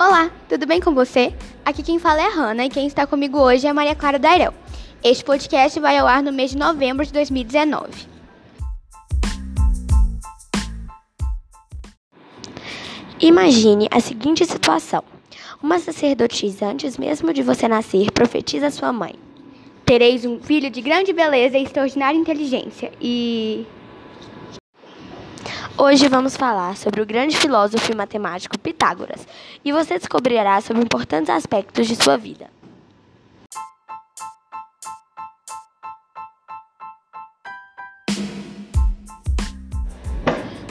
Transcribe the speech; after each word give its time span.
Olá, 0.00 0.30
tudo 0.48 0.64
bem 0.64 0.80
com 0.80 0.94
você? 0.94 1.34
Aqui 1.64 1.82
quem 1.82 1.98
fala 1.98 2.20
é 2.20 2.26
a 2.26 2.30
Hanna 2.30 2.64
e 2.64 2.68
quem 2.68 2.86
está 2.86 3.04
comigo 3.04 3.36
hoje 3.36 3.66
é 3.66 3.70
a 3.70 3.74
Maria 3.74 3.96
Clara 3.96 4.16
Dairel. 4.16 4.54
Este 5.02 5.24
podcast 5.24 5.80
vai 5.80 5.98
ao 5.98 6.06
ar 6.06 6.22
no 6.22 6.32
mês 6.32 6.52
de 6.52 6.56
novembro 6.56 7.04
de 7.04 7.12
2019. 7.12 8.06
Imagine 13.18 13.88
a 13.90 13.98
seguinte 13.98 14.46
situação: 14.46 15.02
uma 15.60 15.80
sacerdotisa, 15.80 16.66
antes 16.66 16.96
mesmo 16.96 17.32
de 17.32 17.42
você 17.42 17.66
nascer, 17.66 18.12
profetiza 18.12 18.68
a 18.68 18.70
sua 18.70 18.92
mãe. 18.92 19.16
Tereis 19.84 20.24
um 20.24 20.38
filho 20.38 20.70
de 20.70 20.80
grande 20.80 21.12
beleza 21.12 21.58
e 21.58 21.64
extraordinária 21.64 22.16
inteligência 22.16 22.92
e. 23.02 23.66
Hoje 25.80 26.08
vamos 26.08 26.36
falar 26.36 26.76
sobre 26.76 27.00
o 27.00 27.06
grande 27.06 27.36
filósofo 27.36 27.92
e 27.92 27.94
matemático 27.94 28.58
Pitágoras 28.58 29.24
e 29.64 29.70
você 29.70 29.96
descobrirá 29.96 30.60
sobre 30.60 30.82
importantes 30.82 31.30
aspectos 31.30 31.86
de 31.86 31.94
sua 31.94 32.16
vida. 32.16 32.50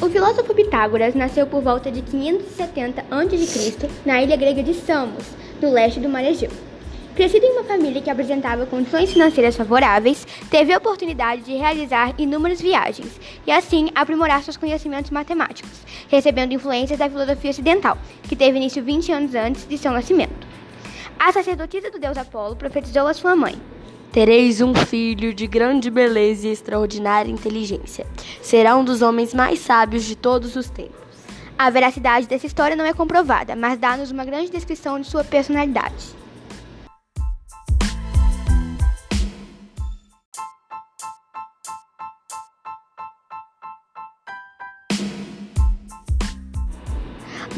O 0.01 0.09
filósofo 0.09 0.53
Pitágoras 0.53 1.15
nasceu 1.15 1.47
por 1.47 1.61
volta 1.61 1.89
de 1.89 2.01
570 2.01 3.05
a.C. 3.09 3.89
na 4.05 4.21
ilha 4.21 4.35
grega 4.35 4.61
de 4.61 4.73
Samos, 4.73 5.23
no 5.61 5.71
leste 5.71 6.01
do 6.01 6.09
Mar 6.09 6.25
Egeu. 6.25 6.51
Crescido 7.17 7.47
em 7.47 7.53
uma 7.53 7.63
família 7.63 7.99
que 7.99 8.11
apresentava 8.11 8.67
condições 8.67 9.11
financeiras 9.11 9.55
favoráveis, 9.55 10.27
teve 10.51 10.71
a 10.71 10.77
oportunidade 10.77 11.41
de 11.41 11.55
realizar 11.55 12.13
inúmeras 12.15 12.61
viagens 12.61 13.19
e, 13.43 13.51
assim, 13.51 13.89
aprimorar 13.95 14.43
seus 14.43 14.55
conhecimentos 14.55 15.09
matemáticos, 15.09 15.81
recebendo 16.07 16.53
influências 16.53 16.99
da 16.99 17.09
filosofia 17.09 17.49
ocidental, 17.49 17.97
que 18.21 18.35
teve 18.35 18.57
início 18.57 18.83
20 18.83 19.11
anos 19.11 19.33
antes 19.33 19.67
de 19.67 19.79
seu 19.79 19.91
nascimento. 19.91 20.45
A 21.17 21.31
sacerdotisa 21.31 21.89
do 21.89 21.97
deus 21.97 22.19
Apolo 22.19 22.55
profetizou 22.55 23.07
a 23.07 23.15
sua 23.15 23.35
mãe. 23.35 23.59
Tereis 24.11 24.61
um 24.61 24.75
filho 24.75 25.33
de 25.33 25.47
grande 25.47 25.89
beleza 25.89 26.47
e 26.47 26.51
extraordinária 26.51 27.31
inteligência. 27.31 28.05
Será 28.43 28.77
um 28.77 28.85
dos 28.85 29.01
homens 29.01 29.33
mais 29.33 29.57
sábios 29.57 30.05
de 30.05 30.15
todos 30.15 30.55
os 30.55 30.69
tempos. 30.69 31.01
A 31.57 31.71
veracidade 31.71 32.27
dessa 32.27 32.45
história 32.45 32.75
não 32.75 32.85
é 32.85 32.93
comprovada, 32.93 33.55
mas 33.55 33.79
dá-nos 33.79 34.11
uma 34.11 34.23
grande 34.23 34.51
descrição 34.51 35.01
de 35.01 35.07
sua 35.07 35.23
personalidade. 35.23 36.26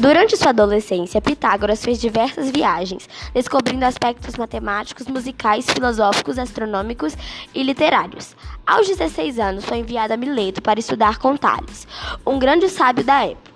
Durante 0.00 0.34
sua 0.34 0.48
adolescência, 0.48 1.20
Pitágoras 1.20 1.84
fez 1.84 2.00
diversas 2.00 2.50
viagens, 2.50 3.06
descobrindo 3.34 3.84
aspectos 3.84 4.34
matemáticos, 4.36 5.06
musicais, 5.06 5.66
filosóficos, 5.66 6.38
astronômicos 6.38 7.14
e 7.54 7.62
literários. 7.62 8.34
Aos 8.66 8.86
16 8.86 9.38
anos, 9.38 9.66
foi 9.66 9.76
enviado 9.76 10.14
a 10.14 10.16
Mileto 10.16 10.62
para 10.62 10.80
estudar 10.80 11.18
com 11.18 11.36
Tales, 11.36 11.86
um 12.26 12.38
grande 12.38 12.70
sábio 12.70 13.04
da 13.04 13.26
época. 13.26 13.50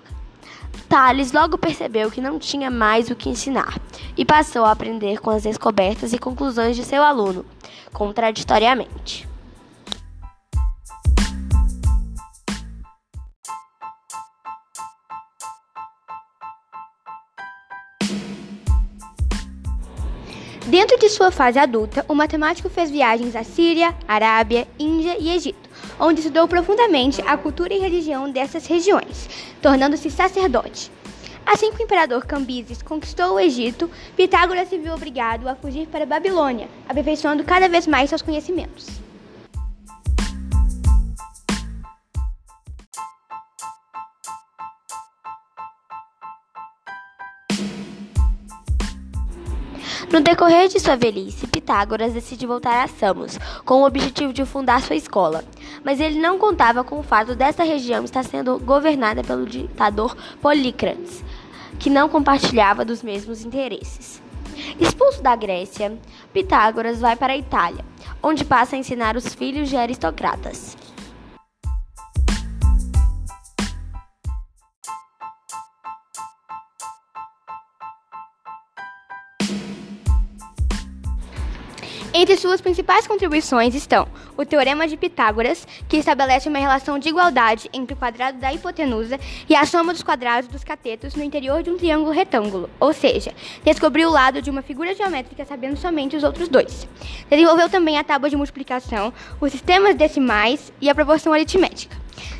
Tales 0.87 1.31
logo 1.31 1.57
percebeu 1.57 2.11
que 2.11 2.21
não 2.21 2.37
tinha 2.37 2.69
mais 2.69 3.09
o 3.09 3.15
que 3.15 3.27
ensinar 3.27 3.79
e 4.15 4.23
passou 4.23 4.65
a 4.65 4.71
aprender 4.71 5.19
com 5.19 5.31
as 5.31 5.41
descobertas 5.41 6.13
e 6.13 6.19
conclusões 6.19 6.75
de 6.75 6.83
seu 6.83 7.01
aluno, 7.01 7.43
contraditoriamente. 7.91 9.34
Dentro 20.77 20.99
de 20.99 21.07
sua 21.07 21.31
fase 21.31 21.57
adulta, 21.57 22.03
o 22.05 22.13
matemático 22.13 22.69
fez 22.69 22.91
viagens 22.91 23.33
à 23.33 23.45
Síria, 23.45 23.95
Arábia, 24.05 24.67
Índia 24.77 25.15
e 25.17 25.33
Egito, 25.33 25.69
onde 25.97 26.19
estudou 26.19 26.49
profundamente 26.49 27.21
a 27.25 27.37
cultura 27.37 27.73
e 27.73 27.79
religião 27.79 28.29
dessas 28.29 28.67
regiões, 28.67 29.29
tornando-se 29.61 30.11
sacerdote. 30.11 30.91
Assim 31.45 31.71
que 31.71 31.81
o 31.81 31.83
imperador 31.85 32.25
Cambises 32.25 32.81
conquistou 32.81 33.35
o 33.35 33.39
Egito, 33.39 33.89
Pitágoras 34.17 34.67
se 34.67 34.77
viu 34.77 34.93
obrigado 34.93 35.47
a 35.47 35.55
fugir 35.55 35.87
para 35.87 36.03
a 36.03 36.05
Babilônia, 36.05 36.67
aperfeiçoando 36.89 37.45
cada 37.45 37.69
vez 37.69 37.87
mais 37.87 38.09
seus 38.09 38.21
conhecimentos. 38.21 39.04
No 50.11 50.21
decorrer 50.21 50.67
de 50.67 50.79
sua 50.79 50.95
velhice, 50.95 51.47
Pitágoras 51.47 52.13
decide 52.13 52.45
voltar 52.45 52.83
a 52.83 52.87
Samos, 52.87 53.37
com 53.65 53.81
o 53.81 53.85
objetivo 53.85 54.31
de 54.31 54.45
fundar 54.45 54.81
sua 54.81 54.95
escola. 54.95 55.43
Mas 55.83 55.99
ele 55.99 56.19
não 56.19 56.37
contava 56.37 56.83
com 56.83 56.99
o 56.99 57.03
fato 57.03 57.35
desta 57.35 57.63
região 57.63 58.03
estar 58.03 58.23
sendo 58.23 58.59
governada 58.59 59.23
pelo 59.23 59.45
ditador 59.45 60.15
Polícrates, 60.41 61.23
que 61.79 61.89
não 61.89 62.07
compartilhava 62.07 62.85
dos 62.85 63.01
mesmos 63.01 63.43
interesses. 63.43 64.21
Expulso 64.79 65.21
da 65.21 65.35
Grécia, 65.35 65.97
Pitágoras 66.31 67.01
vai 67.01 67.15
para 67.15 67.33
a 67.33 67.37
Itália, 67.37 67.83
onde 68.21 68.45
passa 68.45 68.75
a 68.75 68.79
ensinar 68.79 69.17
os 69.17 69.33
filhos 69.33 69.69
de 69.69 69.75
aristocratas. 69.75 70.77
Entre 82.17 82.37
suas 82.37 82.61
principais 82.61 83.05
contribuições 83.05 83.75
estão 83.75 84.07
o 84.37 84.45
Teorema 84.45 84.87
de 84.87 84.95
Pitágoras, 84.95 85.67
que 85.85 85.97
estabelece 85.97 86.47
uma 86.47 86.59
relação 86.59 86.97
de 86.97 87.09
igualdade 87.09 87.69
entre 87.73 87.93
o 87.93 87.97
quadrado 87.97 88.37
da 88.37 88.53
hipotenusa 88.53 89.19
e 89.49 89.53
a 89.53 89.65
soma 89.65 89.91
dos 89.91 90.01
quadrados 90.01 90.47
dos 90.47 90.63
catetos 90.63 91.13
no 91.13 91.21
interior 91.25 91.61
de 91.61 91.69
um 91.69 91.75
triângulo 91.75 92.13
retângulo, 92.13 92.69
ou 92.79 92.93
seja, 92.93 93.33
descobriu 93.65 94.07
o 94.07 94.13
lado 94.13 94.41
de 94.41 94.49
uma 94.49 94.61
figura 94.61 94.95
geométrica 94.95 95.43
sabendo 95.43 95.75
somente 95.75 96.15
os 96.15 96.23
outros 96.23 96.47
dois. 96.47 96.87
Desenvolveu 97.29 97.67
também 97.67 97.97
a 97.97 98.03
tábua 98.03 98.29
de 98.29 98.37
multiplicação, 98.37 99.13
os 99.41 99.51
sistemas 99.51 99.93
decimais 99.93 100.71
e 100.79 100.89
a 100.89 100.95
proporção 100.95 101.33
aritmética. 101.33 101.97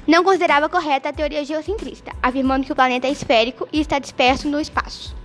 Não 0.07 0.23
considerava 0.23 0.69
correta 0.69 1.09
a 1.09 1.13
teoria 1.13 1.43
geocentrista, 1.43 2.13
afirmando 2.23 2.65
que 2.65 2.71
o 2.71 2.75
planeta 2.75 3.07
é 3.07 3.11
esférico 3.11 3.67
e 3.73 3.81
está 3.81 3.99
disperso 3.99 4.47
no 4.47 4.61
espaço. 4.61 5.24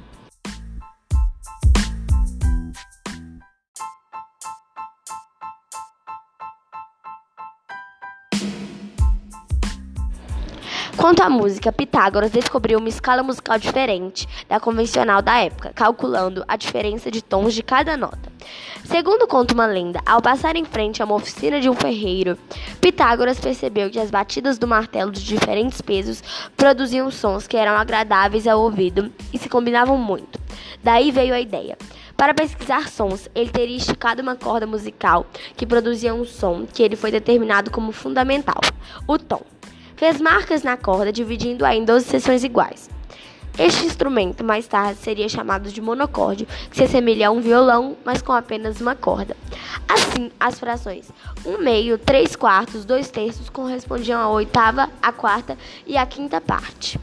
Quanto 11.01 11.23
à 11.23 11.31
música, 11.31 11.73
Pitágoras 11.73 12.31
descobriu 12.31 12.79
uma 12.79 12.91
escala 12.91 13.23
musical 13.23 13.59
diferente 13.59 14.29
da 14.47 14.61
convencional 14.61 15.23
da 15.23 15.39
época, 15.39 15.73
calculando 15.75 16.45
a 16.47 16.57
diferença 16.57 17.11
de 17.11 17.25
tons 17.25 17.55
de 17.55 17.63
cada 17.63 17.97
nota. 17.97 18.31
Segundo 18.85 19.27
conta 19.27 19.55
uma 19.55 19.65
lenda, 19.65 20.03
ao 20.05 20.21
passar 20.21 20.57
em 20.57 20.65
frente 20.67 21.01
a 21.01 21.07
uma 21.07 21.15
oficina 21.15 21.59
de 21.59 21.71
um 21.71 21.75
ferreiro, 21.75 22.37
Pitágoras 22.83 23.41
percebeu 23.41 23.89
que 23.89 23.99
as 23.99 24.11
batidas 24.11 24.59
do 24.59 24.69
martelo 24.69 25.11
de 25.11 25.25
diferentes 25.25 25.81
pesos 25.81 26.23
produziam 26.55 27.11
sons 27.11 27.47
que 27.47 27.57
eram 27.57 27.79
agradáveis 27.79 28.47
ao 28.47 28.61
ouvido 28.61 29.11
e 29.33 29.39
se 29.39 29.49
combinavam 29.49 29.97
muito. 29.97 30.39
Daí 30.85 31.11
veio 31.11 31.33
a 31.33 31.41
ideia. 31.41 31.79
Para 32.15 32.35
pesquisar 32.35 32.91
sons, 32.91 33.27
ele 33.35 33.49
teria 33.49 33.79
esticado 33.79 34.21
uma 34.21 34.37
corda 34.37 34.67
musical 34.67 35.25
que 35.57 35.65
produzia 35.65 36.13
um 36.13 36.27
som 36.27 36.67
que 36.67 36.83
ele 36.83 36.95
foi 36.95 37.11
determinado 37.11 37.71
como 37.71 37.91
fundamental, 37.91 38.61
o 39.09 39.17
tom. 39.17 39.41
Fez 40.01 40.19
marcas 40.19 40.63
na 40.63 40.79
corda, 40.79 41.13
dividindo-a 41.13 41.77
em 41.77 41.85
12 41.85 42.07
seções 42.07 42.43
iguais. 42.43 42.89
Este 43.59 43.85
instrumento 43.85 44.43
mais 44.43 44.67
tarde 44.67 44.99
seria 44.99 45.29
chamado 45.29 45.69
de 45.69 45.79
monocórdio, 45.79 46.47
que 46.71 46.79
se 46.79 46.85
assemelha 46.85 47.29
a 47.29 47.31
um 47.31 47.43
violão, 47.43 47.99
mas 48.03 48.23
com 48.23 48.33
apenas 48.33 48.81
uma 48.81 48.97
corda. 48.97 49.37
Assim, 49.87 50.33
as 50.41 50.59
frações 50.59 51.13
1 51.45 51.51
um 51.51 51.59
meio, 51.59 51.99
3 51.99 52.35
quartos, 52.35 52.87
2 52.87 53.11
terços 53.11 53.51
correspondiam 53.51 54.19
à 54.19 54.31
oitava, 54.31 54.89
à 55.03 55.13
quarta 55.13 55.59
e 55.87 55.99
à 55.99 56.07
quinta 56.07 56.41
parte. 56.41 56.99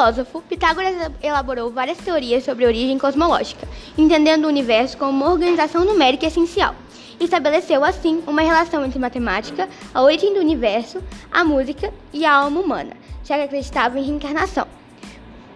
Filósofo, 0.00 0.40
Pitágoras 0.48 0.94
elaborou 1.22 1.70
várias 1.70 1.98
teorias 1.98 2.42
sobre 2.42 2.64
a 2.64 2.68
origem 2.68 2.96
cosmológica, 2.96 3.68
entendendo 3.98 4.46
o 4.46 4.48
universo 4.48 4.96
como 4.96 5.10
uma 5.10 5.30
organização 5.30 5.84
numérica 5.84 6.26
essencial. 6.26 6.74
Estabeleceu, 7.20 7.84
assim, 7.84 8.22
uma 8.26 8.40
relação 8.40 8.82
entre 8.82 8.98
matemática, 8.98 9.68
a 9.92 10.02
origem 10.02 10.32
do 10.32 10.40
universo, 10.40 11.02
a 11.30 11.44
música 11.44 11.92
e 12.14 12.24
a 12.24 12.32
alma 12.32 12.60
humana, 12.60 12.96
já 13.22 13.36
que 13.36 13.42
acreditava 13.42 13.98
em 13.98 14.04
reencarnação. 14.04 14.66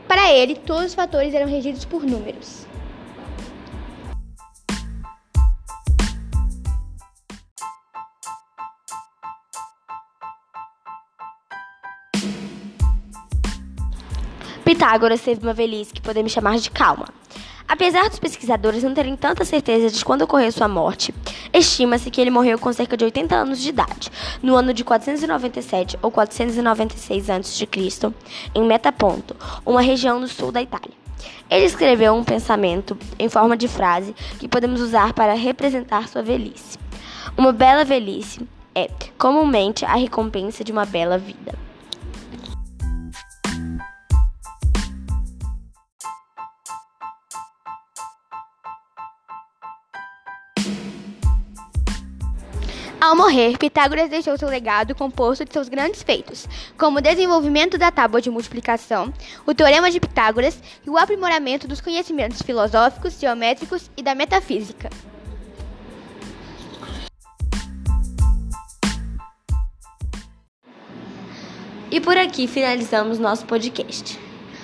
Para 0.06 0.30
ele, 0.30 0.56
todos 0.56 0.88
os 0.88 0.94
fatores 0.94 1.32
eram 1.32 1.48
regidos 1.48 1.86
por 1.86 2.02
números. 2.02 2.66
Pitágoras 14.74 15.20
teve 15.20 15.40
uma 15.40 15.52
velhice 15.52 15.94
que 15.94 16.00
podemos 16.00 16.32
chamar 16.32 16.58
de 16.58 16.68
calma. 16.68 17.06
Apesar 17.68 18.08
dos 18.08 18.18
pesquisadores 18.18 18.82
não 18.82 18.92
terem 18.92 19.14
tanta 19.14 19.44
certeza 19.44 19.88
de 19.88 20.04
quando 20.04 20.22
ocorreu 20.22 20.50
sua 20.50 20.66
morte, 20.66 21.14
estima-se 21.52 22.10
que 22.10 22.20
ele 22.20 22.28
morreu 22.28 22.58
com 22.58 22.72
cerca 22.72 22.96
de 22.96 23.04
80 23.04 23.36
anos 23.36 23.60
de 23.60 23.68
idade, 23.68 24.10
no 24.42 24.56
ano 24.56 24.74
de 24.74 24.82
497 24.82 25.96
ou 26.02 26.10
496 26.10 27.30
a.C., 27.30 27.68
em 28.52 28.64
Metaponto, 28.64 29.36
uma 29.64 29.80
região 29.80 30.18
no 30.18 30.26
sul 30.26 30.50
da 30.50 30.60
Itália. 30.60 30.96
Ele 31.48 31.66
escreveu 31.66 32.12
um 32.12 32.24
pensamento 32.24 32.98
em 33.16 33.28
forma 33.28 33.56
de 33.56 33.68
frase 33.68 34.12
que 34.40 34.48
podemos 34.48 34.80
usar 34.80 35.12
para 35.12 35.34
representar 35.34 36.08
sua 36.08 36.20
velhice. 36.20 36.76
Uma 37.38 37.52
bela 37.52 37.84
velhice 37.84 38.40
é, 38.74 38.90
comumente, 39.16 39.84
a 39.84 39.94
recompensa 39.94 40.64
de 40.64 40.72
uma 40.72 40.84
bela 40.84 41.16
vida. 41.16 41.63
Ao 53.14 53.18
morrer, 53.18 53.56
Pitágoras 53.56 54.10
deixou 54.10 54.36
seu 54.36 54.48
legado 54.48 54.92
composto 54.92 55.44
de 55.44 55.52
seus 55.52 55.68
grandes 55.68 56.02
feitos, 56.02 56.48
como 56.76 56.98
o 56.98 57.00
desenvolvimento 57.00 57.78
da 57.78 57.88
tábua 57.88 58.20
de 58.20 58.28
multiplicação, 58.28 59.14
o 59.46 59.54
teorema 59.54 59.88
de 59.88 60.00
Pitágoras 60.00 60.60
e 60.84 60.90
o 60.90 60.98
aprimoramento 60.98 61.68
dos 61.68 61.80
conhecimentos 61.80 62.42
filosóficos, 62.42 63.20
geométricos 63.20 63.88
e 63.96 64.02
da 64.02 64.16
metafísica. 64.16 64.90
E 71.92 72.00
por 72.00 72.16
aqui 72.16 72.48
finalizamos 72.48 73.20
nosso 73.20 73.46
podcast. 73.46 74.18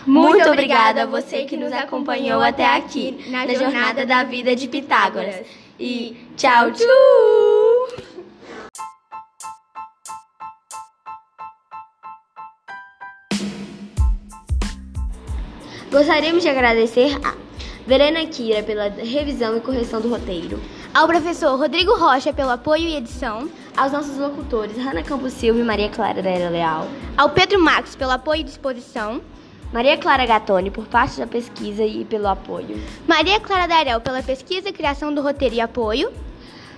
Muito, 0.04 0.38
Muito 0.38 0.48
obrigada 0.48 1.04
a 1.04 1.06
você 1.06 1.44
que 1.44 1.56
nos 1.56 1.72
acompanhou 1.72 2.42
até 2.42 2.66
aqui 2.66 3.26
na 3.28 3.46
jornada 3.46 4.04
da 4.04 4.24
vida 4.24 4.56
de 4.56 4.66
Pitágoras. 4.66 5.46
E 5.78 6.16
tchau, 6.36 6.72
tchau! 6.72 7.49
Gostaríamos 15.90 16.44
de 16.44 16.48
agradecer 16.48 17.18
a 17.24 17.34
Verena 17.84 18.24
Kira 18.26 18.62
pela 18.62 18.88
revisão 18.88 19.56
e 19.56 19.60
correção 19.60 20.00
do 20.00 20.08
roteiro, 20.08 20.60
ao 20.94 21.08
professor 21.08 21.58
Rodrigo 21.58 21.96
Rocha 21.96 22.32
pelo 22.32 22.50
apoio 22.50 22.84
e 22.84 22.94
edição, 22.94 23.48
aos 23.76 23.90
nossos 23.90 24.16
locutores 24.16 24.76
Hanna 24.76 25.02
Campos 25.02 25.32
Silva 25.32 25.58
e 25.58 25.64
Maria 25.64 25.88
Clara 25.88 26.22
Dera 26.22 26.48
Leal, 26.48 26.86
ao 27.16 27.30
Pedro 27.30 27.60
Marcos 27.60 27.96
pelo 27.96 28.12
apoio 28.12 28.42
e 28.42 28.44
disposição, 28.44 29.20
Maria 29.72 29.98
Clara 29.98 30.24
Gatoni 30.26 30.70
por 30.70 30.86
parte 30.86 31.18
da 31.18 31.26
pesquisa 31.26 31.84
e 31.84 32.04
pelo 32.04 32.28
apoio, 32.28 32.80
Maria 33.08 33.40
Clara 33.40 33.66
Darel 33.66 34.00
pela 34.00 34.22
pesquisa, 34.22 34.72
criação 34.72 35.12
do 35.12 35.20
roteiro 35.20 35.56
e 35.56 35.60
apoio, 35.60 36.12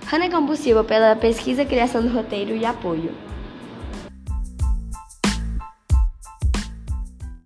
Hanna 0.07 0.27
Campos 0.27 0.57
Silva 0.57 0.83
pela 0.83 1.15
pesquisa, 1.15 1.63
criação 1.63 2.01
do 2.01 2.09
roteiro 2.09 2.55
e 2.55 2.65
apoio. 2.65 3.13